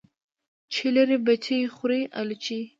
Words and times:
چی 0.71 0.85
لری 0.95 1.17
بچي 1.25 1.57
خوري 1.75 2.01
الوچی. 2.19 2.59